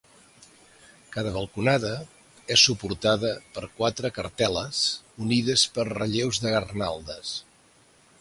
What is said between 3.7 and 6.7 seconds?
quatre cartel·les unides per relleus de